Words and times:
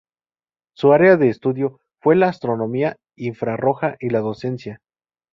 Su 0.75 0.93
área 0.93 1.15
de 1.15 1.29
estudio 1.29 1.79
fue 1.99 2.15
la 2.15 2.27
astronomía 2.27 2.97
Infrarroja 3.15 3.97
y 3.99 4.09
la 4.09 4.21
docencia. 4.21 4.81